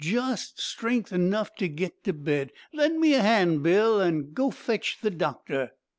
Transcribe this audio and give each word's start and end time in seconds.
'Just 0.03 0.59
strength 0.59 1.13
enough 1.13 1.53
to 1.53 1.67
get 1.67 2.03
to 2.05 2.11
bed. 2.11 2.51
Lend 2.73 3.05
a 3.05 3.21
hand, 3.21 3.61
Bill, 3.61 4.01
an' 4.01 4.33
go 4.33 4.45
an' 4.47 4.51
fetch 4.51 4.97
the 4.99 5.11
doctor.' 5.11 5.73